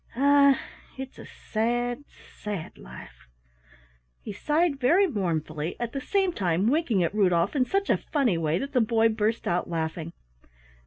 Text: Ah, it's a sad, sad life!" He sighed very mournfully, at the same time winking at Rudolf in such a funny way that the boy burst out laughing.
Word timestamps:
Ah, 0.15 0.59
it's 0.97 1.19
a 1.19 1.27
sad, 1.27 2.05
sad 2.31 2.79
life!" 2.79 3.27
He 4.19 4.33
sighed 4.33 4.79
very 4.79 5.05
mournfully, 5.05 5.79
at 5.79 5.91
the 5.91 6.01
same 6.01 6.33
time 6.33 6.69
winking 6.71 7.03
at 7.03 7.13
Rudolf 7.13 7.55
in 7.55 7.65
such 7.65 7.87
a 7.91 7.97
funny 8.11 8.39
way 8.39 8.57
that 8.57 8.73
the 8.73 8.81
boy 8.81 9.09
burst 9.09 9.47
out 9.47 9.69
laughing. 9.69 10.13